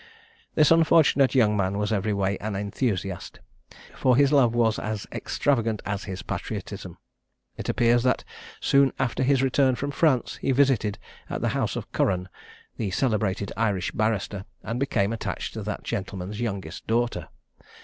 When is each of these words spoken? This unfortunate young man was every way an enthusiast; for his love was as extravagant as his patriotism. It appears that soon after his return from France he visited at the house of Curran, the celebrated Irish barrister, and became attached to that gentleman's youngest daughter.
This 0.55 0.71
unfortunate 0.71 1.35
young 1.35 1.55
man 1.55 1.77
was 1.77 1.93
every 1.93 2.11
way 2.11 2.35
an 2.39 2.55
enthusiast; 2.55 3.39
for 3.95 4.17
his 4.17 4.31
love 4.31 4.55
was 4.55 4.79
as 4.79 5.05
extravagant 5.11 5.79
as 5.85 6.05
his 6.05 6.23
patriotism. 6.23 6.97
It 7.55 7.69
appears 7.69 8.01
that 8.01 8.23
soon 8.59 8.93
after 8.97 9.21
his 9.21 9.43
return 9.43 9.75
from 9.75 9.91
France 9.91 10.37
he 10.37 10.51
visited 10.53 10.97
at 11.29 11.41
the 11.41 11.49
house 11.49 11.75
of 11.75 11.91
Curran, 11.91 12.29
the 12.77 12.89
celebrated 12.89 13.51
Irish 13.55 13.91
barrister, 13.91 14.45
and 14.63 14.79
became 14.79 15.13
attached 15.13 15.53
to 15.53 15.61
that 15.61 15.83
gentleman's 15.83 16.41
youngest 16.41 16.87
daughter. 16.87 17.27